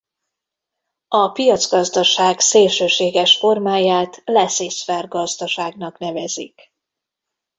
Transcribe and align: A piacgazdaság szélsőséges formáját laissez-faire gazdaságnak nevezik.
A 1.07 1.29
piacgazdaság 1.31 2.39
szélsőséges 2.39 3.37
formáját 3.37 4.21
laissez-faire 4.25 5.07
gazdaságnak 5.07 5.97
nevezik. 5.97 6.73